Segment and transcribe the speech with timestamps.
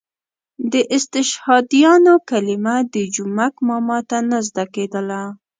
[0.71, 5.21] د استشهادیانو کلمه د جومک ماما ته نه زده کېدله.